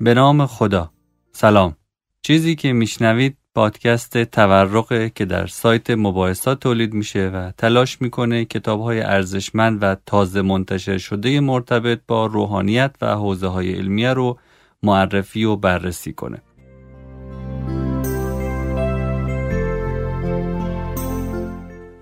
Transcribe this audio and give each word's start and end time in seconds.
به 0.00 0.14
نام 0.14 0.46
خدا. 0.46 0.90
سلام. 1.32 1.76
چیزی 2.22 2.54
که 2.54 2.72
میشنوید 2.72 3.36
پادکست 3.54 4.24
تورقه 4.24 5.10
که 5.14 5.24
در 5.24 5.46
سایت 5.46 5.90
مباحثات 5.90 6.60
تولید 6.60 6.94
میشه 6.94 7.28
و 7.28 7.50
تلاش 7.58 8.00
می‌کنه 8.00 8.44
کتاب 8.44 8.80
های 8.80 9.00
ارزشمند 9.00 9.82
و 9.82 9.96
تازه 10.06 10.42
منتشر 10.42 10.98
شده 10.98 11.40
مرتبط 11.40 12.00
با 12.08 12.26
روحانیت 12.26 12.96
و 13.00 13.14
حوزه 13.14 13.46
های 13.46 13.72
علمیه 13.72 14.12
رو 14.12 14.38
معرفی 14.82 15.44
و 15.44 15.56
بررسی 15.56 16.12
کنه. 16.12 16.42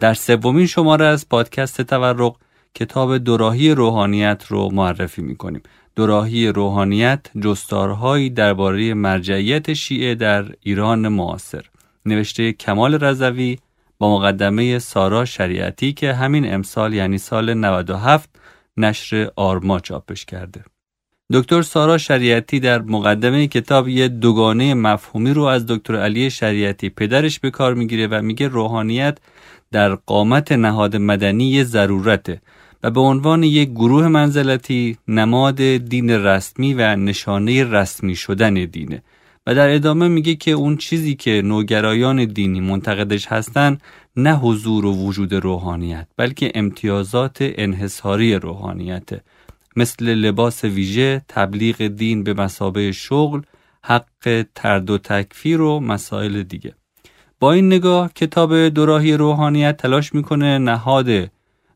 در 0.01 0.15
سومین 0.15 0.67
شماره 0.67 1.07
از 1.07 1.29
پادکست 1.29 1.83
تورق 1.83 2.37
کتاب 2.75 3.19
دوراهی 3.19 3.71
روحانیت 3.71 4.45
رو 4.49 4.71
معرفی 4.73 5.23
می‌کنیم. 5.23 5.63
دوراهی 5.99 6.49
روحانیت 6.49 7.21
جستارهایی 7.43 8.31
درباره 8.31 8.95
مرجعیت 8.95 9.73
شیعه 9.73 10.15
در 10.15 10.45
ایران 10.61 11.09
معاصر. 11.09 11.65
نوشته 12.07 12.53
کمال 12.53 12.95
رضوی 12.95 13.59
با 13.99 14.19
مقدمه 14.19 14.79
سارا 14.79 15.25
شریعتی 15.25 15.93
که 15.93 16.13
همین 16.13 16.55
امسال 16.55 16.95
یعنی 16.95 17.19
سال 17.19 17.55
97 17.55 18.31
نشر 18.77 19.31
آرما 19.37 19.81
چاپش 19.81 20.25
کرده. 20.25 20.65
دکتر 21.33 21.63
سارا 21.63 21.99
شریعتی 21.99 22.61
در 22.61 22.83
مقدمه 22.83 23.47
کتاب 23.47 23.89
یه 23.89 24.09
دوگانه 24.09 24.75
مفهومی 24.75 25.35
رو 25.35 25.43
از 25.43 25.67
دکتر 25.67 25.97
علی 25.97 26.31
شریعتی 26.31 26.91
پدرش 26.91 27.41
به 27.41 27.51
کار 27.51 27.75
می‌گیره 27.75 28.07
و 28.07 28.23
میگه 28.23 28.49
روحانیت 28.49 29.19
در 29.73 29.95
قامت 29.95 30.53
نهاد 30.53 30.97
مدنی 30.97 31.65
ضرورته. 31.65 32.41
و 32.83 32.91
به 32.91 33.01
عنوان 33.01 33.43
یک 33.43 33.71
گروه 33.71 34.09
منزلتی 34.09 34.97
نماد 35.09 35.63
دین 35.63 36.11
رسمی 36.11 36.75
و 36.75 36.97
نشانه 36.97 37.65
رسمی 37.65 38.15
شدن 38.15 38.55
دینه 38.55 39.03
و 39.47 39.55
در 39.55 39.75
ادامه 39.75 40.09
میگه 40.09 40.35
که 40.35 40.51
اون 40.51 40.77
چیزی 40.77 41.15
که 41.15 41.43
نوگرایان 41.45 42.25
دینی 42.25 42.61
منتقدش 42.61 43.27
هستن 43.27 43.79
نه 44.17 44.35
حضور 44.35 44.87
و 44.87 44.95
وجود 44.95 45.35
روحانیت 45.35 46.07
بلکه 46.17 46.53
امتیازات 46.55 47.37
انحصاری 47.41 48.35
روحانیته 48.35 49.21
مثل 49.77 50.15
لباس 50.15 50.65
ویژه، 50.65 51.23
تبلیغ 51.29 51.87
دین 51.87 52.25
به 52.25 52.35
مسابه 52.35 52.93
شغل، 52.93 53.41
حق 53.83 54.45
ترد 54.55 54.91
و 54.91 54.99
تکفیر 54.99 55.61
و 55.61 55.81
مسائل 55.81 56.43
دیگه. 56.43 56.75
با 57.41 57.53
این 57.53 57.67
نگاه 57.67 58.13
کتاب 58.13 58.69
دوراهی 58.69 59.13
روحانیت 59.13 59.77
تلاش 59.77 60.15
می‌کنه 60.15 60.59
نهاد 60.59 61.31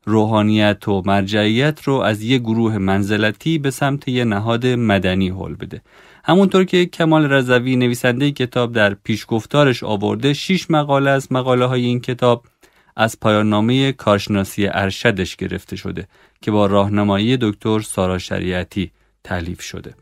روحانیت 0.04 0.88
و 0.88 1.02
مرجعیت 1.06 1.82
رو 1.82 1.94
از 1.94 2.22
یه 2.22 2.38
گروه 2.38 2.78
منزلتی 2.78 3.58
به 3.58 3.70
سمت 3.70 4.08
یه 4.08 4.24
نهاد 4.24 4.66
مدنی 4.66 5.28
حل 5.28 5.54
بده. 5.54 5.80
همونطور 6.24 6.64
که 6.64 6.86
کمال 6.86 7.32
رضوی 7.32 7.76
نویسنده 7.76 8.30
کتاب 8.30 8.72
در 8.72 8.94
پیشگفتارش 8.94 9.82
آورده 9.82 10.32
شیش 10.32 10.70
مقاله 10.70 11.10
از 11.10 11.32
مقاله 11.32 11.64
های 11.64 11.84
این 11.84 12.00
کتاب 12.00 12.44
از 12.96 13.20
پایان 13.20 13.48
نامه 13.48 13.92
کارشناسی 13.92 14.66
ارشدش 14.66 15.36
گرفته 15.36 15.76
شده 15.76 16.08
که 16.40 16.50
با 16.50 16.66
راهنمایی 16.66 17.36
دکتر 17.40 17.80
سارا 17.80 18.18
شریعتی 18.18 18.92
تعلیف 19.24 19.60
شده. 19.62 19.94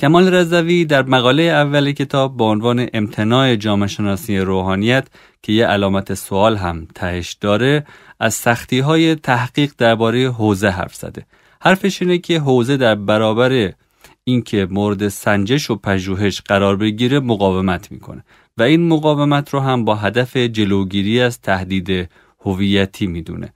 کمال 0.00 0.34
رضوی 0.34 0.84
در 0.84 1.02
مقاله 1.02 1.42
اول 1.42 1.92
کتاب 1.92 2.36
با 2.36 2.50
عنوان 2.50 2.86
امتناع 2.92 3.56
جامعه 3.56 3.88
شناسی 3.88 4.38
روحانیت 4.38 5.08
که 5.42 5.52
یه 5.52 5.66
علامت 5.66 6.14
سوال 6.14 6.56
هم 6.56 6.86
تهش 6.94 7.32
داره 7.32 7.86
از 8.20 8.34
سختی 8.34 8.78
های 8.78 9.14
تحقیق 9.14 9.72
درباره 9.78 10.30
حوزه 10.30 10.68
حرف 10.68 10.94
زده. 10.94 11.26
حرفش 11.60 12.02
اینه 12.02 12.18
که 12.18 12.38
حوزه 12.40 12.76
در 12.76 12.94
برابر 12.94 13.72
اینکه 14.24 14.66
مورد 14.70 15.08
سنجش 15.08 15.70
و 15.70 15.76
پژوهش 15.76 16.40
قرار 16.40 16.76
بگیره 16.76 17.20
مقاومت 17.20 17.92
می‌کنه 17.92 18.24
و 18.58 18.62
این 18.62 18.88
مقاومت 18.88 19.50
رو 19.54 19.60
هم 19.60 19.84
با 19.84 19.94
هدف 19.94 20.36
جلوگیری 20.36 21.20
از 21.20 21.40
تهدید 21.40 22.10
هویتی 22.40 23.06
می‌دونه. 23.06 23.52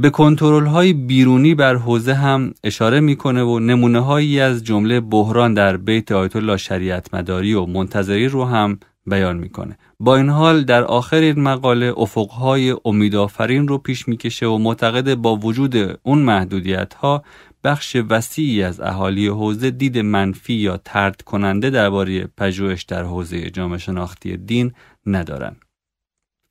به 0.00 0.10
کنترل 0.10 0.66
های 0.66 0.92
بیرونی 0.92 1.54
بر 1.54 1.74
حوزه 1.74 2.14
هم 2.14 2.54
اشاره 2.64 3.00
می‌کنه 3.00 3.42
و 3.42 3.58
نمونه 3.58 4.00
هایی 4.00 4.40
از 4.40 4.64
جمله 4.64 5.00
بحران 5.00 5.54
در 5.54 5.76
بیت 5.76 6.12
آیت 6.12 6.36
الله 6.36 6.56
شریعت 6.56 7.14
مداری 7.14 7.54
و 7.54 7.66
منتظری 7.66 8.28
رو 8.28 8.44
هم 8.44 8.78
بیان 9.06 9.36
می‌کنه 9.36 9.78
با 10.00 10.16
این 10.16 10.28
حال 10.28 10.64
در 10.64 10.84
آخر 10.84 11.16
این 11.16 11.40
مقاله 11.40 11.94
افقهای 11.96 12.76
امیدآفرین 12.84 13.68
رو 13.68 13.78
پیش 13.78 14.08
می‌کشه 14.08 14.46
و 14.46 14.58
معتقد 14.58 15.14
با 15.14 15.36
وجود 15.36 16.00
اون 16.02 16.18
محدودیت 16.18 16.94
ها 16.94 17.24
بخش 17.64 17.96
وسیعی 18.08 18.62
از 18.62 18.80
اهالی 18.80 19.26
حوزه 19.26 19.70
دید 19.70 19.98
منفی 19.98 20.54
یا 20.54 20.76
ترد 20.76 21.22
کننده 21.22 21.70
درباره 21.70 22.28
پژوهش 22.36 22.82
در 22.82 23.02
حوزه 23.02 23.50
جامعه 23.50 23.78
شناختی 23.78 24.36
دین 24.36 24.72
ندارن. 25.06 25.56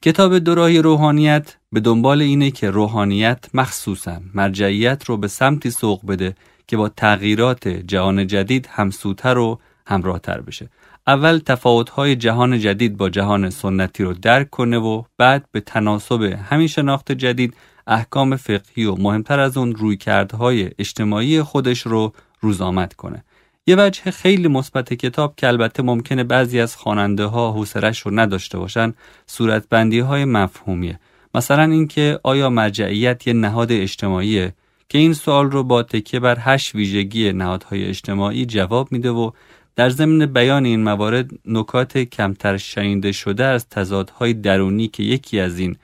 کتاب 0.02 0.38
دوراهی 0.38 0.80
روحانیت 0.82 1.56
به 1.72 1.80
دنبال 1.80 2.22
اینه 2.22 2.52
که 2.52 2.70
روحانیت 2.70 3.46
مخصوصا 3.54 4.22
مرجعیت 4.34 5.04
رو 5.04 5.18
به 5.18 5.28
سمتی 5.28 5.72
سوق 5.72 6.06
بده 6.06 6.36
که 6.68 6.78
با 6.78 6.90
تغییرات 6.90 7.68
جهان 7.68 8.28
جدید 8.28 8.70
همسوتر 8.72 9.38
و 9.38 9.60
همراهتر 9.88 10.42
بشه. 10.42 10.70
اول 11.08 11.38
تفاوت‌های 11.38 12.16
جهان 12.16 12.60
جدید 12.60 12.98
با 12.98 13.10
جهان 13.10 13.50
سنتی 13.50 14.04
رو 14.04 14.14
درک 14.14 14.50
کنه 14.50 14.78
و 14.78 15.04
بعد 15.18 15.46
به 15.52 15.60
تناسب 15.60 16.22
همین 16.22 16.68
شناخت 16.68 17.12
جدید 17.12 17.54
احکام 17.88 18.36
فقهی 18.36 18.86
و 18.86 18.96
مهمتر 18.96 19.40
از 19.40 19.58
اون 19.58 19.76
رویکردهای 19.76 20.70
اجتماعی 20.80 21.42
خودش 21.42 21.82
رو 21.82 22.14
روزآمد 22.42 22.94
کنه. 22.94 23.24
یه 23.68 23.76
وجه 23.78 24.12
خیلی 24.12 24.48
مثبت 24.48 24.94
کتاب 24.94 25.34
که 25.38 25.48
البته 25.48 25.84
ممکنه 25.84 26.24
بعضی 26.24 26.60
از 26.60 26.76
خواننده 26.76 27.26
ها 27.26 27.52
حوصلش 27.52 28.00
رو 28.00 28.20
نداشته 28.20 28.58
باشن 28.58 28.94
صورتبندی 29.26 30.00
های 30.00 30.26
مفهومیه. 30.26 31.00
مثلا 31.36 31.64
اینکه 31.64 32.20
آیا 32.24 32.50
مرجعیت 32.50 33.28
یه 33.28 33.34
نهاد 33.34 33.72
اجتماعیه 33.72 34.54
که 34.90 34.98
این 34.98 35.14
سوال 35.14 35.52
رو 35.52 35.64
با 35.64 35.84
تکیه 35.84 36.20
بر 36.20 36.38
هشت 36.40 36.76
ویژگی 36.76 37.34
نهادهای 37.34 37.86
اجتماعی 37.86 38.46
جواب 38.46 38.92
میده 38.92 39.10
و 39.10 39.32
در 39.76 39.90
ضمن 39.90 40.26
بیان 40.26 40.66
این 40.66 40.84
موارد 40.84 41.30
نکات 41.46 41.98
کمتر 41.98 42.58
شنیده 42.58 43.12
شده 43.12 43.46
از 43.46 43.70
تضادهای 43.70 44.34
درونی 44.34 44.88
که 44.88 45.04
یکی 45.04 45.40
از 45.40 45.60
این 45.60 45.76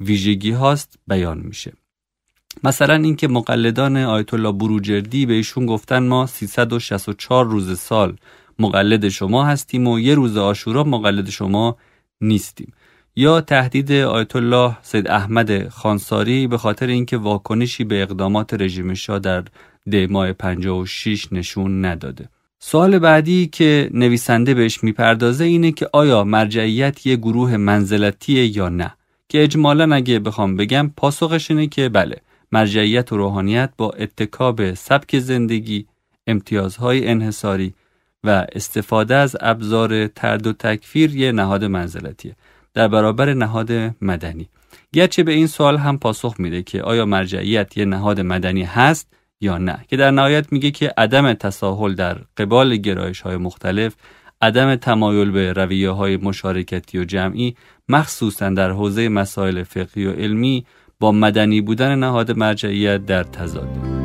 ویژگی 0.00 0.50
هاست 0.50 0.98
بیان 1.06 1.38
میشه. 1.38 1.72
مثلا 2.64 2.94
اینکه 2.94 3.28
مقلدان 3.28 3.96
آیت 3.96 4.34
الله 4.34 4.52
بروجردی 4.52 5.26
به 5.26 5.34
ایشون 5.34 5.66
گفتن 5.66 6.06
ما 6.06 6.26
364 6.26 7.44
روز 7.44 7.78
سال 7.78 8.16
مقلد 8.58 9.08
شما 9.08 9.44
هستیم 9.44 9.86
و 9.86 10.00
یه 10.00 10.14
روز 10.14 10.36
آشورا 10.36 10.84
مقلد 10.84 11.30
شما 11.30 11.76
نیستیم. 12.20 12.72
یا 13.16 13.40
تهدید 13.40 13.92
آیت 13.92 14.36
الله 14.36 14.76
سید 14.82 15.08
احمد 15.08 15.68
خانساری 15.68 16.46
به 16.46 16.58
خاطر 16.58 16.86
اینکه 16.86 17.16
واکنشی 17.16 17.84
به 17.84 18.02
اقدامات 18.02 18.54
رژیم 18.54 18.94
شاه 18.94 19.18
در 19.18 19.44
دی 19.86 20.06
ماه 20.06 20.32
56 20.32 21.32
نشون 21.32 21.84
نداده. 21.84 22.28
سوال 22.58 22.98
بعدی 22.98 23.46
که 23.46 23.90
نویسنده 23.94 24.54
بهش 24.54 24.84
می‌پردازه 24.84 25.44
اینه 25.44 25.72
که 25.72 25.88
آیا 25.92 26.24
مرجعیت 26.24 27.06
یه 27.06 27.16
گروه 27.16 27.56
منزلتیه 27.56 28.56
یا 28.56 28.68
نه؟ 28.68 28.94
که 29.28 29.42
اجمالا 29.42 29.94
اگه 29.94 30.18
بخوام 30.18 30.56
بگم 30.56 30.90
پاسخش 30.96 31.50
اینه 31.50 31.66
که 31.66 31.88
بله. 31.88 32.16
مرجعیت 32.52 33.12
و 33.12 33.16
روحانیت 33.16 33.70
با 33.76 33.90
اتکاب 33.90 34.74
سبک 34.74 35.18
زندگی 35.18 35.86
امتیازهای 36.26 37.08
انحصاری 37.08 37.74
و 38.24 38.46
استفاده 38.52 39.14
از 39.14 39.36
ابزار 39.40 40.06
ترد 40.06 40.46
و 40.46 40.52
تکفیر 40.52 41.16
یه 41.16 41.32
نهاد 41.32 41.64
منزلتیه. 41.64 42.36
در 42.74 42.88
برابر 42.88 43.34
نهاد 43.34 43.72
مدنی. 44.00 44.48
گرچه 44.92 45.22
به 45.22 45.32
این 45.32 45.46
سوال 45.46 45.76
هم 45.76 45.98
پاسخ 45.98 46.34
میده 46.38 46.62
که 46.62 46.82
آیا 46.82 47.04
مرجعیت 47.04 47.76
یه 47.76 47.84
نهاد 47.84 48.20
مدنی 48.20 48.62
هست 48.62 49.08
یا 49.40 49.58
نه 49.58 49.84
که 49.88 49.96
در 49.96 50.10
نهایت 50.10 50.52
میگه 50.52 50.70
که 50.70 50.92
عدم 50.96 51.32
تساهل 51.32 51.94
در 51.94 52.18
قبال 52.36 52.76
گرایش 52.76 53.20
های 53.20 53.36
مختلف 53.36 53.94
عدم 54.42 54.76
تمایل 54.76 55.30
به 55.30 55.52
رویه 55.52 55.90
های 55.90 56.16
مشارکتی 56.16 56.98
و 56.98 57.04
جمعی 57.04 57.56
مخصوصا 57.88 58.50
در 58.50 58.70
حوزه 58.70 59.08
مسائل 59.08 59.62
فقهی 59.62 60.06
و 60.06 60.12
علمی 60.12 60.66
با 61.00 61.12
مدنی 61.12 61.60
بودن 61.60 61.98
نهاد 61.98 62.30
مرجعیت 62.30 63.06
در 63.06 63.22
تضاده 63.22 64.00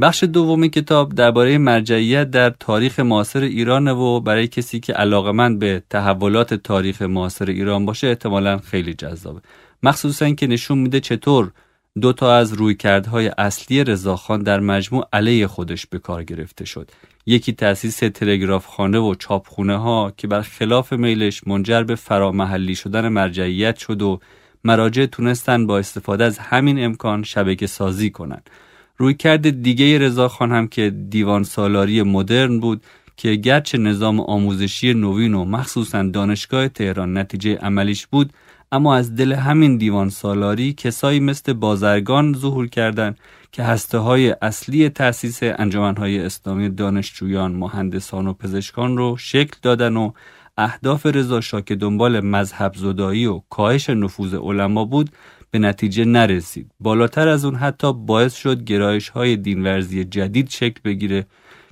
بخش 0.00 0.24
دوم 0.24 0.66
کتاب 0.66 1.14
درباره 1.14 1.58
مرجعیت 1.58 2.30
در 2.30 2.50
تاریخ 2.50 3.00
معاصر 3.00 3.40
ایران 3.40 3.88
و 3.88 4.20
برای 4.20 4.48
کسی 4.48 4.80
که 4.80 4.92
علاقمند 4.92 5.58
به 5.58 5.82
تحولات 5.90 6.54
تاریخ 6.54 7.02
معاصر 7.02 7.50
ایران 7.50 7.86
باشه 7.86 8.06
احتمالا 8.06 8.58
خیلی 8.58 8.94
جذابه. 8.94 9.40
مخصوصا 9.82 10.30
که 10.30 10.46
نشون 10.46 10.78
میده 10.78 11.00
چطور 11.00 11.52
دو 12.00 12.12
تا 12.12 12.36
از 12.36 12.52
رویکردهای 12.52 13.30
اصلی 13.38 13.84
رضاخان 13.84 14.42
در 14.42 14.60
مجموع 14.60 15.08
علیه 15.12 15.46
خودش 15.46 15.86
به 15.86 15.98
کار 15.98 16.24
گرفته 16.24 16.64
شد. 16.64 16.90
یکی 17.26 17.52
تأسیس 17.52 17.96
تلگراف 17.96 18.66
خانه 18.66 18.98
و 18.98 19.14
چاپخونه 19.14 19.76
ها 19.76 20.12
که 20.16 20.26
بر 20.26 20.42
خلاف 20.42 20.92
میلش 20.92 21.46
منجر 21.46 21.82
به 21.82 21.94
فرامحلی 21.94 22.74
شدن 22.74 23.08
مرجعیت 23.08 23.76
شد 23.76 24.02
و 24.02 24.20
مراجع 24.64 25.06
تونستن 25.06 25.66
با 25.66 25.78
استفاده 25.78 26.24
از 26.24 26.38
همین 26.38 26.84
امکان 26.84 27.22
شبکه 27.22 27.66
سازی 27.66 28.10
کنند. 28.10 28.50
رویکرد 28.96 29.62
دیگه 29.62 29.98
رضاخان 29.98 30.52
هم 30.52 30.68
که 30.68 30.90
دیوان 30.90 31.44
سالاری 31.44 32.02
مدرن 32.02 32.60
بود 32.60 32.82
که 33.16 33.34
گرچه 33.34 33.78
نظام 33.78 34.20
آموزشی 34.20 34.94
نوین 34.94 35.34
و 35.34 35.44
مخصوصا 35.44 36.02
دانشگاه 36.02 36.68
تهران 36.68 37.18
نتیجه 37.18 37.56
عملیش 37.56 38.06
بود 38.06 38.32
اما 38.72 38.96
از 38.96 39.16
دل 39.16 39.32
همین 39.32 39.76
دیوان 39.76 40.08
سالاری 40.08 40.72
کسایی 40.72 41.20
مثل 41.20 41.52
بازرگان 41.52 42.34
ظهور 42.34 42.66
کردند 42.66 43.18
که 43.54 43.62
هسته 43.62 43.98
های 43.98 44.36
اصلی 44.42 44.88
تأسیس 44.88 45.38
انجمنهای 45.42 46.20
اسلامی 46.20 46.68
دانشجویان، 46.68 47.52
مهندسان 47.52 48.26
و 48.26 48.32
پزشکان 48.32 48.96
رو 48.96 49.16
شکل 49.16 49.56
دادن 49.62 49.96
و 49.96 50.12
اهداف 50.56 51.06
رضا 51.06 51.40
که 51.40 51.74
دنبال 51.74 52.20
مذهب 52.20 52.74
زدایی 52.74 53.26
و 53.26 53.42
کاهش 53.50 53.90
نفوذ 53.90 54.34
علما 54.34 54.84
بود 54.84 55.10
به 55.50 55.58
نتیجه 55.58 56.04
نرسید. 56.04 56.70
بالاتر 56.80 57.28
از 57.28 57.44
اون 57.44 57.54
حتی 57.54 57.92
باعث 57.92 58.34
شد 58.34 58.64
گرایش 58.64 59.08
های 59.08 59.36
دینورزی 59.36 60.04
جدید 60.04 60.48
شکل 60.48 60.80
بگیره 60.84 61.26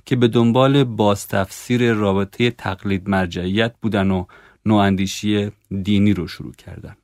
که 0.05 0.15
به 0.15 0.27
دنبال 0.27 0.83
بازتفسیر 0.83 1.93
رابطه 1.93 2.51
تقلید 2.51 3.09
مرجعیت 3.09 3.73
بودن 3.81 4.11
و 4.11 4.25
نواندیشی 4.65 5.51
دینی 5.83 6.13
رو 6.13 6.27
شروع 6.27 6.53
کردن. 6.53 6.95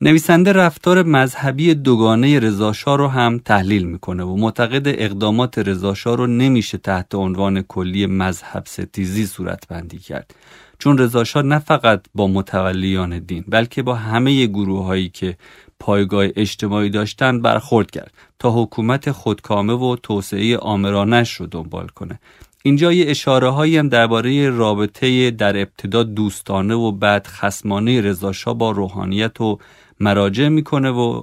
نویسنده 0.00 0.52
رفتار 0.52 1.02
مذهبی 1.02 1.74
دوگانه 1.74 2.38
رضاشا 2.38 2.94
رو 2.96 3.08
هم 3.08 3.38
تحلیل 3.38 3.84
می‌کنه 3.84 4.24
و 4.24 4.36
معتقد 4.36 4.82
اقدامات 4.86 5.58
رضاشا 5.58 6.14
رو 6.14 6.26
نمیشه 6.26 6.78
تحت 6.78 7.14
عنوان 7.14 7.62
کلی 7.62 8.06
مذهب 8.06 8.62
ستیزی 8.66 9.26
صورت 9.26 9.68
بندی 9.68 9.98
کرد. 9.98 10.34
چون 10.78 10.98
رضاشا 10.98 11.42
نه 11.42 11.58
فقط 11.58 12.06
با 12.14 12.26
متولیان 12.26 13.18
دین 13.18 13.44
بلکه 13.48 13.82
با 13.82 13.94
همه 13.94 14.46
گروه 14.46 14.84
هایی 14.84 15.08
که 15.08 15.36
پایگاه 15.80 16.26
اجتماعی 16.36 16.90
داشتن 16.90 17.42
برخورد 17.42 17.90
کرد 17.90 18.12
تا 18.38 18.62
حکومت 18.62 19.10
خودکامه 19.10 19.72
و 19.72 19.96
توسعه 20.02 20.58
آمرانش 20.58 21.32
رو 21.32 21.46
دنبال 21.46 21.86
کنه. 21.86 22.20
اینجا 22.62 22.92
یه 22.92 23.10
اشاره 23.10 23.48
هایی 23.50 23.76
هم 23.76 23.88
درباره 23.88 24.50
رابطه 24.50 25.30
در 25.30 25.56
ابتدا 25.56 26.02
دوستانه 26.02 26.74
و 26.74 26.92
بعد 26.92 27.26
خسمانه 27.26 28.00
رضاشاه 28.00 28.58
با 28.58 28.70
روحانیت 28.70 29.40
و 29.40 29.58
مراجع 30.00 30.48
می‌کنه 30.48 30.90
و 30.90 31.22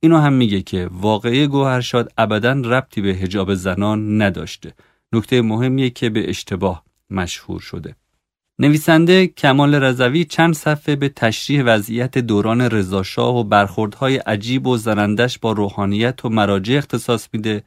اینو 0.00 0.18
هم 0.18 0.32
میگه 0.32 0.62
که 0.62 0.88
واقعی 0.92 1.46
گوهرشاد 1.46 2.12
ابدا 2.18 2.52
ربطی 2.52 3.00
به 3.00 3.08
هجاب 3.08 3.54
زنان 3.54 4.22
نداشته. 4.22 4.74
نکته 5.12 5.42
مهمیه 5.42 5.90
که 5.90 6.10
به 6.10 6.30
اشتباه 6.30 6.84
مشهور 7.10 7.60
شده. 7.60 7.96
نویسنده 8.58 9.26
کمال 9.26 9.74
رضوی 9.74 10.24
چند 10.24 10.54
صفحه 10.54 10.96
به 10.96 11.08
تشریح 11.08 11.62
وضعیت 11.64 12.18
دوران 12.18 12.60
رضاشاه 12.60 13.36
و 13.36 13.44
برخوردهای 13.44 14.16
عجیب 14.16 14.66
و 14.66 14.76
زنندش 14.76 15.38
با 15.38 15.52
روحانیت 15.52 16.24
و 16.24 16.28
مراجع 16.28 16.74
اختصاص 16.74 17.28
میده 17.32 17.62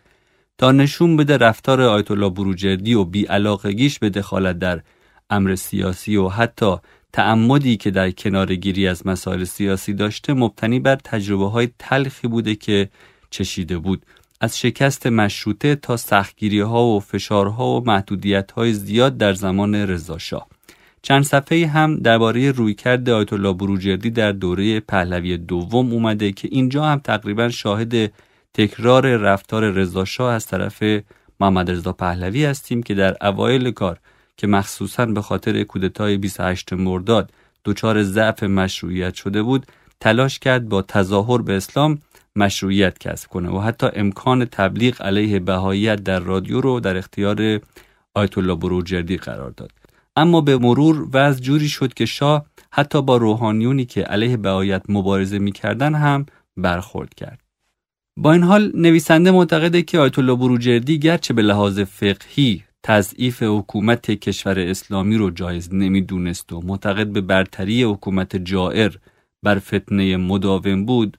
تا 0.57 0.71
نشون 0.71 1.17
بده 1.17 1.37
رفتار 1.37 1.81
آیت 1.81 2.11
الله 2.11 2.29
بروجردی 2.29 2.93
و 2.93 3.03
بیعلاقگیش 3.03 3.99
به 3.99 4.09
دخالت 4.09 4.59
در 4.59 4.81
امر 5.29 5.55
سیاسی 5.55 6.15
و 6.15 6.27
حتی 6.27 6.75
تعمدی 7.15 7.77
که 7.77 7.91
در 7.91 8.11
کنارگیری 8.11 8.87
از 8.87 9.07
مسائل 9.07 9.43
سیاسی 9.43 9.93
داشته 9.93 10.33
مبتنی 10.33 10.79
بر 10.79 10.95
تجربه 10.95 11.49
های 11.49 11.69
تلخی 11.79 12.27
بوده 12.27 12.55
که 12.55 12.89
چشیده 13.29 13.77
بود. 13.77 14.05
از 14.41 14.59
شکست 14.59 15.07
مشروطه 15.07 15.75
تا 15.75 15.97
سختگیری 15.97 16.59
ها 16.59 16.85
و 16.85 16.99
فشارها 16.99 17.67
و 17.67 17.83
محدودیت 17.85 18.51
های 18.51 18.73
زیاد 18.73 19.17
در 19.17 19.33
زمان 19.33 19.75
رضاشاه. 19.75 20.47
چند 21.01 21.23
صفحه 21.23 21.67
هم 21.67 21.95
درباره 21.95 22.51
رویکرد 22.51 23.09
آیت 23.09 23.33
الله 23.33 23.53
بروجردی 23.53 24.09
در 24.09 24.31
دوره 24.31 24.79
پهلوی 24.79 25.37
دوم 25.37 25.91
اومده 25.91 26.31
که 26.31 26.47
اینجا 26.51 26.85
هم 26.85 26.99
تقریبا 26.99 27.49
شاهد 27.49 28.13
تکرار 28.53 29.15
رفتار 29.17 29.71
رضاشاه 29.71 30.33
از 30.33 30.47
طرف 30.47 30.83
محمد 31.39 31.71
رضا 31.71 31.93
پهلوی 31.93 32.45
هستیم 32.45 32.83
که 32.83 32.93
در 32.93 33.27
اوایل 33.27 33.71
کار 33.71 33.99
که 34.37 34.47
مخصوصا 34.47 35.05
به 35.05 35.21
خاطر 35.21 35.63
کودتای 35.63 36.17
28 36.17 36.73
مرداد 36.73 37.31
دچار 37.65 38.03
ضعف 38.03 38.43
مشروعیت 38.43 39.13
شده 39.13 39.43
بود 39.43 39.65
تلاش 39.99 40.39
کرد 40.39 40.69
با 40.69 40.81
تظاهر 40.81 41.41
به 41.41 41.57
اسلام 41.57 41.99
مشروعیت 42.35 42.99
کسب 42.99 43.29
کنه 43.29 43.49
و 43.49 43.59
حتی 43.59 43.87
امکان 43.93 44.45
تبلیغ 44.45 45.01
علیه 45.01 45.39
بهاییت 45.39 46.03
در 46.03 46.19
رادیو 46.19 46.61
رو 46.61 46.79
در 46.79 46.97
اختیار 46.97 47.59
آیت 48.13 48.37
الله 48.37 48.55
بروجردی 48.55 49.17
قرار 49.17 49.51
داد. 49.51 49.71
اما 50.15 50.41
به 50.41 50.57
مرور 50.57 51.07
وضع 51.13 51.41
جوری 51.41 51.69
شد 51.69 51.93
که 51.93 52.05
شاه 52.05 52.45
حتی 52.71 53.01
با 53.01 53.17
روحانیونی 53.17 53.85
که 53.85 54.01
علیه 54.01 54.37
بهاییت 54.37 54.83
مبارزه 54.89 55.39
می‌کردن 55.39 55.95
هم 55.95 56.25
برخورد 56.57 57.13
کرد. 57.13 57.39
با 58.17 58.33
این 58.33 58.43
حال 58.43 58.71
نویسنده 58.75 59.31
معتقده 59.31 59.81
که 59.81 59.99
آیت 59.99 60.19
الله 60.19 60.35
بروجردی 60.35 60.99
گرچه 60.99 61.33
به 61.33 61.41
لحاظ 61.41 61.79
فقهی 61.79 62.63
تضعیف 62.87 63.43
حکومت 63.43 64.11
کشور 64.11 64.59
اسلامی 64.59 65.17
رو 65.17 65.29
جایز 65.29 65.73
نمی‌دونست 65.73 66.53
و 66.53 66.61
معتقد 66.61 67.07
به 67.07 67.21
برتری 67.21 67.83
حکومت 67.83 68.35
جائر 68.35 68.95
بر 69.43 69.59
فتنه 69.59 70.17
مداوم 70.17 70.85
بود. 70.85 71.17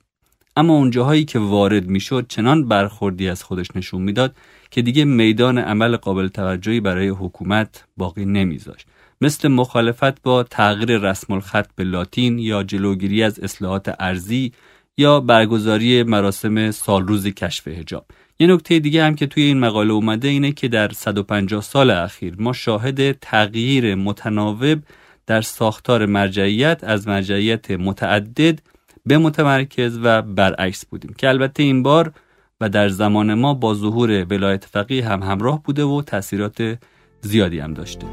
اما 0.57 0.75
اونجاهایی 0.75 1.25
که 1.25 1.39
وارد 1.39 1.87
می‌شد 1.87 2.27
چنان 2.29 2.69
برخوردی 2.69 3.29
از 3.29 3.43
خودش 3.43 3.67
نشون 3.77 4.03
می‌داد 4.03 4.37
که 4.71 4.83
دیگه 4.83 5.05
میدان 5.05 5.59
عمل 5.59 5.97
قابل 5.97 6.29
توجهی 6.29 6.81
برای 6.81 7.09
حکومت 7.09 7.85
باقی 7.97 8.25
نمیذاشت. 8.25 8.87
مثل 9.21 9.49
مخالفت 9.49 10.23
با 10.23 10.43
تغییر 10.43 10.99
رسم 10.99 11.33
الخط 11.33 11.69
به 11.77 11.85
لاتین 11.85 12.39
یا 12.39 12.63
جلوگیری 12.63 13.23
از 13.23 13.41
اصلاحات 13.41 13.95
ارزی 13.99 14.53
یا 14.97 15.21
برگزاری 15.21 16.03
مراسم 16.03 16.71
سالروز 16.71 17.27
کشف 17.27 17.69
هجاب 17.69 18.07
یه 18.39 18.47
نکته 18.47 18.79
دیگه 18.79 19.05
هم 19.05 19.15
که 19.15 19.27
توی 19.27 19.43
این 19.43 19.61
مقاله 19.61 19.93
اومده 19.93 20.29
اینه 20.29 20.53
که 20.53 20.69
در 20.69 20.89
150 20.89 21.63
سال 21.63 21.91
اخیر 21.91 22.35
ما 22.39 22.53
شاهد 22.53 23.13
تغییر 23.13 23.95
متناوب 23.95 24.79
در 25.27 25.41
ساختار 25.41 26.07
مرجعیت 26.07 26.85
از 26.85 27.09
مرجعیت 27.09 27.71
متعدد 27.71 28.59
به 29.07 29.19
متمرکز 29.19 29.99
و 30.03 30.23
برعکس 30.23 30.87
بودیم 30.87 31.15
که 31.19 31.29
البته 31.29 31.63
این 31.63 31.83
بار 31.83 32.13
و 32.61 32.69
در 32.69 32.89
زمان 32.89 33.35
ما 33.35 33.55
با 33.55 33.75
ظهور 33.75 34.25
ولایت 34.31 34.65
فقیه 34.65 35.09
هم 35.09 35.23
همراه 35.23 35.63
بوده 35.63 35.85
و 35.85 36.03
تاثیرات 36.03 36.79
زیادی 37.21 37.59
هم 37.59 37.75
داشته. 37.75 38.07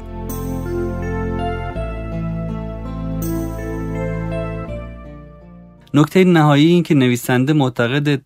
نکته 5.96 6.24
نهایی 6.24 6.66
این 6.66 6.82
که 6.82 6.94
نویسنده 6.94 7.52
معتقد 7.52 8.22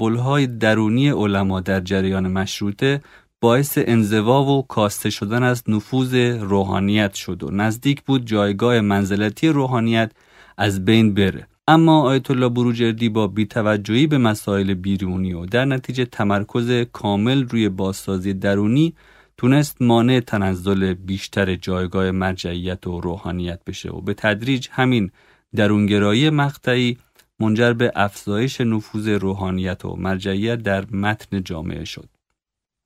های 0.00 0.46
درونی 0.46 1.10
علما 1.10 1.60
در 1.60 1.80
جریان 1.80 2.28
مشروطه 2.32 3.00
باعث 3.40 3.78
انزوا 3.80 4.44
و 4.44 4.66
کاسته 4.66 5.10
شدن 5.10 5.42
از 5.42 5.62
نفوذ 5.68 6.14
روحانیت 6.40 7.14
شد 7.14 7.42
و 7.42 7.50
نزدیک 7.50 8.02
بود 8.02 8.26
جایگاه 8.26 8.80
منزلتی 8.80 9.48
روحانیت 9.48 10.12
از 10.58 10.84
بین 10.84 11.14
بره. 11.14 11.46
اما 11.68 12.00
آیت 12.00 12.30
الله 12.30 12.48
بروجردی 12.48 13.08
با 13.08 13.26
بیتوجهی 13.26 14.06
به 14.06 14.18
مسائل 14.18 14.74
بیرونی 14.74 15.32
و 15.32 15.46
در 15.46 15.64
نتیجه 15.64 16.04
تمرکز 16.04 16.70
کامل 16.92 17.48
روی 17.48 17.68
بازسازی 17.68 18.34
درونی 18.34 18.94
تونست 19.36 19.82
مانع 19.82 20.20
تنزل 20.20 20.94
بیشتر 20.94 21.54
جایگاه 21.54 22.10
مرجعیت 22.10 22.86
و 22.86 23.00
روحانیت 23.00 23.60
بشه 23.66 23.90
و 23.90 24.00
به 24.00 24.14
تدریج 24.14 24.68
همین 24.70 25.10
درونگرایی 25.56 26.30
مقطعی 26.30 26.98
منجر 27.40 27.72
به 27.72 27.92
افزایش 27.94 28.60
نفوذ 28.60 29.08
روحانیت 29.08 29.84
و 29.84 29.96
مرجعیت 29.96 30.62
در 30.62 30.84
متن 30.90 31.42
جامعه 31.42 31.84
شد. 31.84 32.08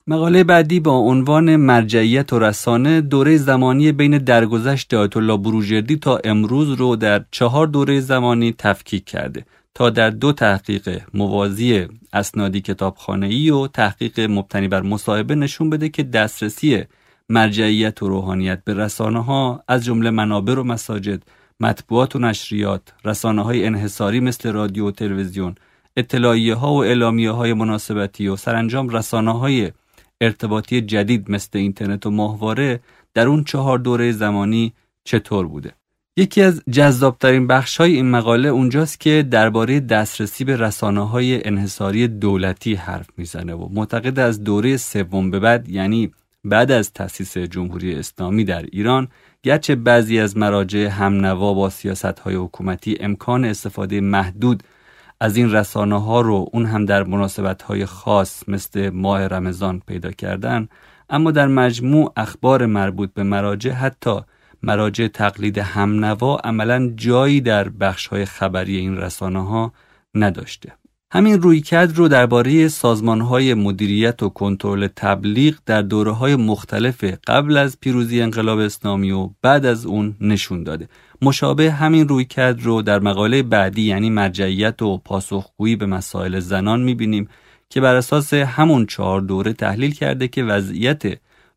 مقاله 0.06 0.44
بعدی 0.44 0.80
با 0.80 0.92
عنوان 0.92 1.56
مرجعیت 1.56 2.32
و 2.32 2.38
رسانه 2.38 3.00
دوره 3.00 3.36
زمانی 3.36 3.92
بین 3.92 4.18
درگذشت 4.18 4.94
آیت 4.94 5.16
الله 5.16 5.36
بروجردی 5.36 5.96
تا 5.96 6.20
امروز 6.24 6.68
رو 6.68 6.96
در 6.96 7.24
چهار 7.30 7.66
دوره 7.66 8.00
زمانی 8.00 8.54
تفکیک 8.58 9.04
کرده 9.04 9.44
تا 9.74 9.90
در 9.90 10.10
دو 10.10 10.32
تحقیق 10.32 11.00
موازی 11.14 11.88
اسنادی 12.12 12.60
کتابخانه‌ای 12.60 13.50
و 13.50 13.66
تحقیق 13.66 14.20
مبتنی 14.20 14.68
بر 14.68 14.82
مصاحبه 14.82 15.34
نشون 15.34 15.70
بده 15.70 15.88
که 15.88 16.02
دسترسی 16.02 16.84
مرجعیت 17.28 18.02
و 18.02 18.08
روحانیت 18.08 18.64
به 18.64 18.74
رسانه 18.74 19.24
ها 19.24 19.62
از 19.68 19.84
جمله 19.84 20.10
منابر 20.10 20.58
و 20.58 20.64
مساجد 20.64 21.22
مطبوعات 21.62 22.16
و 22.16 22.18
نشریات، 22.18 22.82
رسانه 23.04 23.42
های 23.42 23.66
انحصاری 23.66 24.20
مثل 24.20 24.52
رادیو 24.52 24.88
و 24.88 24.90
تلویزیون، 24.90 25.54
اطلاعیه 25.96 26.54
ها 26.54 26.72
و 26.74 26.84
اعلامیه 26.84 27.30
های 27.30 27.52
مناسبتی 27.52 28.28
و 28.28 28.36
سرانجام 28.36 28.88
رسانه 28.88 29.38
های 29.38 29.72
ارتباطی 30.20 30.80
جدید 30.80 31.30
مثل 31.30 31.58
اینترنت 31.58 32.06
و 32.06 32.10
ماهواره 32.10 32.80
در 33.14 33.26
اون 33.26 33.44
چهار 33.44 33.78
دوره 33.78 34.12
زمانی 34.12 34.72
چطور 35.04 35.46
بوده؟ 35.46 35.72
یکی 36.16 36.42
از 36.42 36.62
جذابترین 36.70 37.46
بخش 37.46 37.76
های 37.76 37.94
این 37.94 38.10
مقاله 38.10 38.48
اونجاست 38.48 39.00
که 39.00 39.26
درباره 39.30 39.80
دسترسی 39.80 40.44
به 40.44 40.56
رسانه 40.56 41.08
های 41.08 41.46
انحصاری 41.46 42.08
دولتی 42.08 42.74
حرف 42.74 43.06
می‌زنه 43.16 43.54
و 43.54 43.68
معتقد 43.72 44.18
از 44.18 44.44
دوره 44.44 44.76
سوم 44.76 45.30
به 45.30 45.38
بعد 45.38 45.68
یعنی 45.68 46.12
بعد 46.44 46.70
از 46.70 46.92
تأسیس 46.92 47.38
جمهوری 47.38 47.94
اسلامی 47.94 48.44
در 48.44 48.62
ایران 48.72 49.08
گرچه 49.44 49.74
بعضی 49.74 50.18
از 50.18 50.36
مراجع 50.36 50.86
همنوا 50.86 51.54
با 51.54 51.70
سیاست 51.70 52.04
های 52.18 52.34
حکومتی 52.34 52.96
امکان 53.00 53.44
استفاده 53.44 54.00
محدود 54.00 54.62
از 55.20 55.36
این 55.36 55.52
رسانه 55.52 56.02
ها 56.02 56.20
رو 56.20 56.48
اون 56.52 56.66
هم 56.66 56.84
در 56.84 57.02
مناسبت 57.02 57.62
های 57.62 57.86
خاص 57.86 58.48
مثل 58.48 58.90
ماه 58.90 59.26
رمضان 59.26 59.82
پیدا 59.86 60.10
کردن 60.10 60.68
اما 61.10 61.30
در 61.30 61.46
مجموع 61.46 62.12
اخبار 62.16 62.66
مربوط 62.66 63.14
به 63.14 63.22
مراجع 63.22 63.70
حتی 63.70 64.20
مراجع 64.62 65.06
تقلید 65.06 65.58
همنوا 65.58 66.36
عملا 66.36 66.92
جایی 66.96 67.40
در 67.40 67.68
بخش 67.68 68.06
های 68.06 68.24
خبری 68.24 68.76
این 68.76 68.96
رسانه 68.96 69.46
ها 69.46 69.72
نداشته. 70.14 70.72
همین 71.14 71.42
رویکرد 71.42 71.96
رو 71.96 72.08
درباره 72.08 72.68
سازمان 72.68 73.20
های 73.20 73.54
مدیریت 73.54 74.22
و 74.22 74.28
کنترل 74.28 74.86
تبلیغ 74.96 75.54
در 75.66 75.82
دوره 75.82 76.10
های 76.10 76.36
مختلف 76.36 77.04
قبل 77.26 77.56
از 77.56 77.80
پیروزی 77.80 78.22
انقلاب 78.22 78.58
اسلامی 78.58 79.10
و 79.10 79.30
بعد 79.42 79.66
از 79.66 79.86
اون 79.86 80.16
نشون 80.20 80.62
داده. 80.62 80.88
مشابه 81.22 81.72
همین 81.72 82.08
رویکرد 82.08 82.62
رو 82.62 82.82
در 82.82 82.98
مقاله 82.98 83.42
بعدی 83.42 83.82
یعنی 83.82 84.10
مرجعیت 84.10 84.82
و 84.82 84.98
پاسخگویی 84.98 85.76
به 85.76 85.86
مسائل 85.86 86.40
زنان 86.40 86.82
می‌بینیم 86.82 87.28
که 87.70 87.80
بر 87.80 87.94
اساس 87.94 88.34
همون 88.34 88.86
چهار 88.86 89.20
دوره 89.20 89.52
تحلیل 89.52 89.94
کرده 89.94 90.28
که 90.28 90.44
وضعیت 90.44 91.02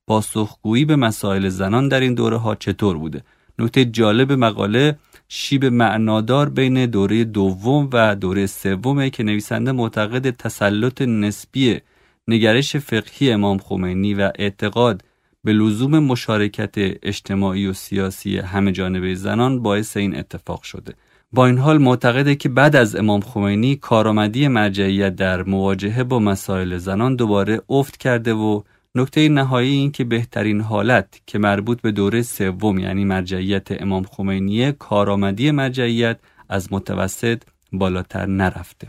پاسخگویی 0.07 0.85
به 0.85 0.95
مسائل 0.95 1.49
زنان 1.49 1.87
در 1.87 1.99
این 1.99 2.13
دوره 2.13 2.37
ها 2.37 2.55
چطور 2.55 2.97
بوده. 2.97 3.23
نکته 3.59 3.85
جالب 3.85 4.31
مقاله 4.31 4.97
شیب 5.27 5.65
معنادار 5.65 6.49
بین 6.49 6.85
دوره 6.85 7.23
دوم 7.23 7.89
و 7.93 8.15
دوره 8.15 8.45
سومه 8.45 9.09
که 9.09 9.23
نویسنده 9.23 9.71
معتقد 9.71 10.29
تسلط 10.29 11.01
نسبی 11.01 11.79
نگرش 12.27 12.75
فقهی 12.75 13.31
امام 13.31 13.57
خمینی 13.57 14.13
و 14.13 14.31
اعتقاد 14.35 15.01
به 15.43 15.53
لزوم 15.53 15.99
مشارکت 15.99 16.73
اجتماعی 17.03 17.67
و 17.67 17.73
سیاسی 17.73 18.37
همه 18.37 18.71
جانبه 18.71 19.15
زنان 19.15 19.61
باعث 19.61 19.97
این 19.97 20.15
اتفاق 20.15 20.63
شده. 20.63 20.93
با 21.31 21.45
این 21.45 21.57
حال 21.57 21.77
معتقده 21.77 22.35
که 22.35 22.49
بعد 22.49 22.75
از 22.75 22.95
امام 22.95 23.21
خمینی 23.21 23.75
کارآمدی 23.75 24.47
مرجعیت 24.47 25.15
در 25.15 25.43
مواجهه 25.43 26.03
با 26.03 26.19
مسائل 26.19 26.77
زنان 26.77 27.15
دوباره 27.15 27.61
افت 27.69 27.97
کرده 27.97 28.33
و 28.33 28.61
نکته 28.97 29.29
نهایی 29.29 29.73
این 29.73 29.91
که 29.91 30.03
بهترین 30.03 30.61
حالت 30.61 31.21
که 31.25 31.39
مربوط 31.39 31.81
به 31.81 31.91
دوره 31.91 32.21
سوم 32.21 32.79
یعنی 32.79 33.05
مرجعیت 33.05 33.81
امام 33.81 34.03
خمینی 34.03 34.71
کارآمدی 34.71 35.51
مرجعیت 35.51 36.19
از 36.49 36.73
متوسط 36.73 37.41
بالاتر 37.73 38.25
نرفته. 38.25 38.87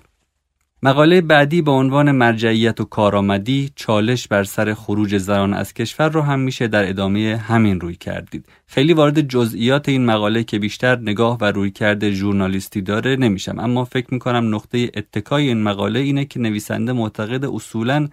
مقاله 0.83 1.21
بعدی 1.21 1.63
با 1.63 1.73
عنوان 1.73 2.13
مرجعیت 2.13 2.81
و 2.81 2.85
کارآمدی 2.85 3.71
چالش 3.77 4.29
بر 4.29 4.45
سر 4.45 4.75
خروج 4.75 5.19
زنان 5.19 5.55
از 5.55 5.75
کشور 5.75 6.09
رو 6.09 6.23
هم 6.23 6.41
میشه 6.41 6.69
در 6.69 6.89
ادامه 6.89 7.37
همین 7.37 7.81
روی 7.81 7.95
کردید. 7.95 8.47
خیلی 8.67 8.93
وارد 8.93 9.21
جزئیات 9.21 9.89
این 9.89 10.07
مقاله 10.07 10.45
که 10.45 10.59
بیشتر 10.59 10.99
نگاه 10.99 11.39
و 11.41 11.45
روی 11.45 11.71
کرده 11.71 12.11
ژورنالیستی 12.11 12.81
داره 12.81 13.17
نمیشم 13.17 13.59
اما 13.59 13.85
فکر 13.85 14.15
می‌کنم 14.15 14.55
نقطه 14.55 14.91
اتکای 14.95 15.49
این 15.49 15.63
مقاله 15.63 15.99
اینه 16.01 16.25
که 16.25 16.41
نویسنده 16.41 16.93
معتقد 16.93 17.45
اصولاً 17.45 18.09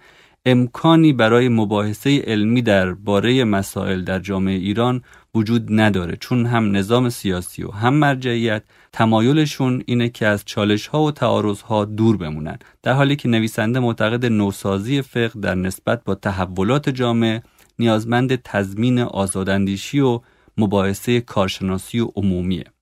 امکانی 0.46 1.12
برای 1.12 1.48
مباحثه 1.48 2.22
علمی 2.26 2.62
در 2.62 2.92
باره 2.94 3.44
مسائل 3.44 4.04
در 4.04 4.18
جامعه 4.18 4.54
ایران 4.54 5.02
وجود 5.34 5.66
نداره 5.68 6.16
چون 6.16 6.46
هم 6.46 6.76
نظام 6.76 7.08
سیاسی 7.08 7.62
و 7.62 7.70
هم 7.70 7.94
مرجعیت 7.94 8.62
تمایلشون 8.92 9.82
اینه 9.86 10.08
که 10.08 10.26
از 10.26 10.42
چالش 10.44 10.86
ها 10.86 11.02
و 11.02 11.10
تعارض 11.10 11.60
ها 11.60 11.84
دور 11.84 12.16
بمونن. 12.16 12.58
در 12.82 12.92
حالی 12.92 13.16
که 13.16 13.28
نویسنده 13.28 13.80
معتقد 13.80 14.26
نوسازی 14.26 15.02
فقه 15.02 15.40
در 15.40 15.54
نسبت 15.54 16.04
با 16.04 16.14
تحولات 16.14 16.88
جامعه 16.88 17.42
نیازمند 17.78 18.36
تضمین 18.36 18.98
آزاداندیشی 18.98 20.00
و 20.00 20.20
مباحثه 20.58 21.20
کارشناسی 21.20 22.00
و 22.00 22.10
عمومیه. 22.16 22.73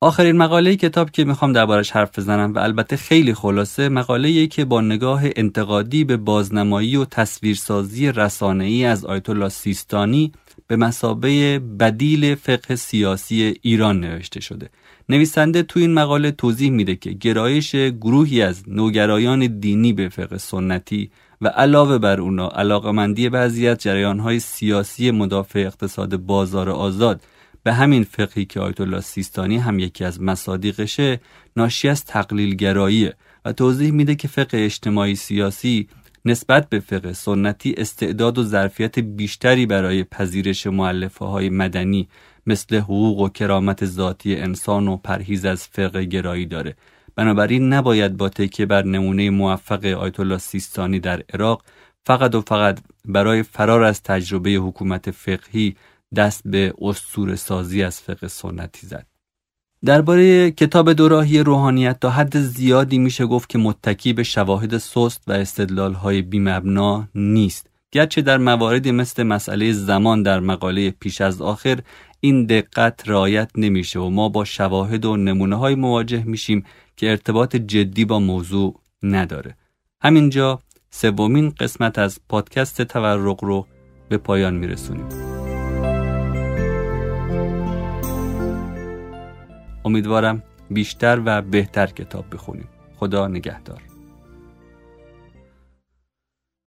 آخرین 0.00 0.36
مقاله 0.36 0.76
کتاب 0.76 1.10
که 1.10 1.24
می‌خوام 1.24 1.52
دربارش 1.52 1.90
حرف 1.90 2.18
بزنم 2.18 2.54
و 2.54 2.58
البته 2.58 2.96
خیلی 2.96 3.34
خلاصه 3.34 3.88
مقاله 3.88 4.46
که 4.46 4.64
با 4.64 4.80
نگاه 4.80 5.22
انتقادی 5.36 6.04
به 6.04 6.16
بازنمایی 6.16 6.96
و 6.96 7.04
تصویرسازی 7.04 8.12
رسانه‌ای 8.12 8.84
از 8.84 9.04
آیت 9.04 9.30
الله 9.30 9.48
سیستانی 9.48 10.32
به 10.66 10.76
مسابه 10.76 11.58
بدیل 11.58 12.34
فقه 12.34 12.76
سیاسی 12.76 13.54
ایران 13.62 14.00
نوشته 14.00 14.40
شده. 14.40 14.70
نویسنده 15.08 15.62
تو 15.62 15.80
این 15.80 15.94
مقاله 15.94 16.30
توضیح 16.30 16.70
میده 16.70 16.96
که 16.96 17.10
گرایش 17.10 17.74
گروهی 17.74 18.42
از 18.42 18.62
نوگرایان 18.66 19.60
دینی 19.60 19.92
به 19.92 20.08
فقه 20.08 20.38
سنتی 20.38 21.10
و 21.40 21.48
علاوه 21.48 21.98
بر 21.98 22.20
اونا 22.20 22.48
علاقمندی 22.48 23.28
بعضی 23.28 23.68
از 23.68 23.78
جریانهای 23.78 24.40
سیاسی 24.40 25.10
مدافع 25.10 25.58
اقتصاد 25.58 26.16
بازار 26.16 26.70
آزاد 26.70 27.20
به 27.62 27.72
همین 27.72 28.04
فقهی 28.04 28.44
که 28.44 28.60
آیت 28.60 28.80
الله 28.80 29.00
سیستانی 29.00 29.56
هم 29.56 29.78
یکی 29.78 30.04
از 30.04 30.22
مصادیقشه 30.22 31.20
ناشی 31.56 31.88
از 31.88 32.04
تقلیل 32.04 32.54
گراییه 32.54 33.14
و 33.44 33.52
توضیح 33.52 33.90
میده 33.90 34.14
که 34.14 34.28
فقه 34.28 34.58
اجتماعی 34.58 35.14
سیاسی 35.14 35.88
نسبت 36.24 36.68
به 36.68 36.80
فقه 36.80 37.12
سنتی 37.12 37.74
استعداد 37.76 38.38
و 38.38 38.42
ظرفیت 38.42 38.98
بیشتری 38.98 39.66
برای 39.66 40.04
پذیرش 40.04 40.66
معلفه 40.66 41.24
های 41.24 41.50
مدنی 41.50 42.08
مثل 42.46 42.76
حقوق 42.76 43.18
و 43.18 43.28
کرامت 43.28 43.86
ذاتی 43.86 44.36
انسان 44.36 44.88
و 44.88 44.96
پرهیز 44.96 45.44
از 45.44 45.66
فقه 45.66 46.04
گرایی 46.04 46.46
داره. 46.46 46.76
بنابراین 47.16 47.72
نباید 47.72 48.16
با 48.16 48.28
تکیه 48.28 48.66
بر 48.66 48.84
نمونه 48.84 49.30
موفق 49.30 49.84
آیت 49.84 50.20
الله 50.20 50.38
سیستانی 50.38 51.00
در 51.00 51.22
عراق 51.34 51.62
فقط 52.06 52.34
و 52.34 52.40
فقط 52.40 52.78
برای 53.04 53.42
فرار 53.42 53.82
از 53.82 54.02
تجربه 54.02 54.50
حکومت 54.50 55.10
فقهی 55.10 55.76
دست 56.16 56.42
به 56.44 56.74
اسطوره 56.80 57.36
سازی 57.36 57.82
از 57.82 58.00
فقه 58.00 58.28
سنتی 58.28 58.86
زد. 58.86 59.06
درباره 59.84 60.50
کتاب 60.50 60.92
دوراهی 60.92 61.38
روحانیت 61.38 62.00
تا 62.00 62.10
حد 62.10 62.38
زیادی 62.38 62.98
میشه 62.98 63.26
گفت 63.26 63.48
که 63.48 63.58
متکی 63.58 64.12
به 64.12 64.22
شواهد 64.22 64.78
سست 64.78 65.22
و 65.26 65.32
استدلالهای 65.32 66.22
بیمبنا 66.22 67.08
نیست. 67.14 67.66
گرچه 67.92 68.22
در 68.22 68.38
مواردی 68.38 68.90
مثل 68.90 69.22
مسئله 69.22 69.72
زمان 69.72 70.22
در 70.22 70.40
مقاله 70.40 70.90
پیش 70.90 71.20
از 71.20 71.42
آخر 71.42 71.78
این 72.20 72.46
دقت 72.46 73.08
رعایت 73.08 73.50
نمیشه 73.56 74.00
و 74.00 74.10
ما 74.10 74.28
با 74.28 74.44
شواهد 74.44 75.04
و 75.04 75.16
نمونه 75.16 75.56
های 75.56 75.74
مواجه 75.74 76.24
میشیم 76.24 76.64
که 76.96 77.10
ارتباط 77.10 77.56
جدی 77.56 78.04
با 78.04 78.18
موضوع 78.18 78.80
نداره. 79.02 79.56
همینجا 80.02 80.60
سومین 80.90 81.50
قسمت 81.50 81.98
از 81.98 82.18
پادکست 82.28 82.82
تورق 82.82 83.44
رو 83.44 83.66
به 84.08 84.18
پایان 84.18 84.54
میرسونیم. 84.54 85.27
امیدوارم 89.88 90.42
بیشتر 90.70 91.22
و 91.24 91.42
بهتر 91.42 91.86
کتاب 91.86 92.24
بخونیم. 92.32 92.68
خدا 92.96 93.28
نگهدار. 93.28 93.87